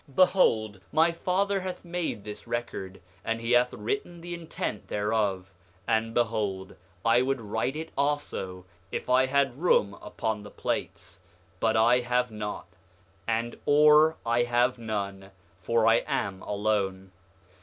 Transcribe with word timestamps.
8:5 0.09 0.15
Behold, 0.15 0.81
my 0.91 1.11
father 1.11 1.59
hath 1.59 1.85
made 1.85 2.23
this 2.23 2.47
record, 2.47 2.99
and 3.23 3.39
he 3.39 3.51
hath 3.51 3.71
written 3.71 4.21
the 4.21 4.33
intent 4.33 4.87
thereof. 4.87 5.53
And 5.87 6.15
behold, 6.15 6.75
I 7.05 7.21
would 7.21 7.39
write 7.39 7.75
it 7.75 7.91
also 7.95 8.65
if 8.91 9.11
I 9.11 9.27
had 9.27 9.55
room 9.57 9.95
upon 10.01 10.41
the 10.41 10.49
plates, 10.49 11.21
but 11.59 11.77
I 11.77 11.99
have 11.99 12.31
not; 12.31 12.65
and 13.27 13.59
ore 13.67 14.17
I 14.25 14.41
have 14.41 14.79
none, 14.79 15.29
for 15.61 15.85
I 15.85 15.97
am 16.07 16.41
alone. 16.41 17.11